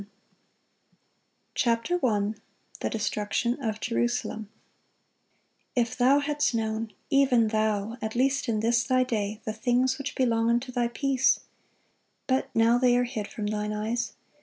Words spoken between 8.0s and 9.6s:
at least in this thy day, the